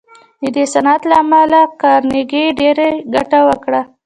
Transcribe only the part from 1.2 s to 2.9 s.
امله کارنګي ډېره